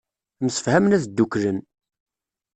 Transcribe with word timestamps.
Msefhamen 0.45 0.95
ad 0.97 1.03
dduklen. 1.07 1.59